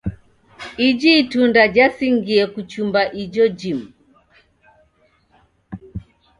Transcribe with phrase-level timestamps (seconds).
[0.87, 3.87] Iji itunda jasingie kuchumba ijo jimu.